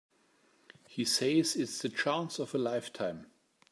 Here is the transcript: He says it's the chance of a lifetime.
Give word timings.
He 0.87 1.05
says 1.05 1.55
it's 1.55 1.83
the 1.83 1.87
chance 1.89 2.39
of 2.39 2.55
a 2.55 2.57
lifetime. 2.57 3.27